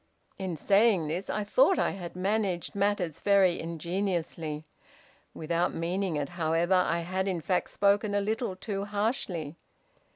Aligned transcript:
"In 0.39 0.57
saying 0.57 1.09
this, 1.09 1.29
I 1.29 1.43
thought 1.43 1.77
I 1.77 1.91
had 1.91 2.15
managed 2.15 2.73
matters 2.73 3.19
very 3.19 3.59
ingeniously. 3.59 4.65
Without 5.35 5.75
meaning 5.75 6.15
it, 6.15 6.29
however, 6.29 6.73
I 6.73 7.01
had 7.01 7.27
in 7.27 7.39
fact 7.39 7.69
spoken 7.69 8.15
a 8.15 8.19
little 8.19 8.55
too 8.55 8.85
harshly. 8.85 9.57